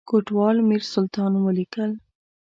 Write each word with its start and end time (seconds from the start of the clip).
کوټوال 0.09 0.57
میرسلطان 0.69 1.33
ولیکل. 1.43 1.91